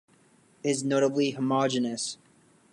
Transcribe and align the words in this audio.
It 0.63 0.69
is 0.71 0.83
notably 0.83 1.29
homogeneous. 1.29 2.17